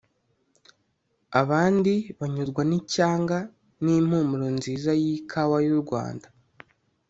abandi 1.41 1.93
banyurwa 2.19 2.61
n’icyanga 2.69 3.37
n’impumuro 3.83 4.47
nziza 4.57 4.91
y’ikawa 5.01 5.57
y’u 5.67 5.77
Rwanda 5.83 6.27